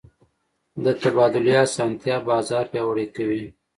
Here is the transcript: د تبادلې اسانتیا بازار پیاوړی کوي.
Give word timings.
د 0.83 0.85
تبادلې 1.01 1.53
اسانتیا 1.65 2.15
بازار 2.29 2.65
پیاوړی 2.71 3.07
کوي. 3.15 3.45